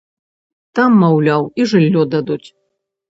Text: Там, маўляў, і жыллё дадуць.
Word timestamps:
Там, 0.79 0.95
маўляў, 1.03 1.43
і 1.61 1.67
жыллё 1.75 2.01
дадуць. 2.15 2.43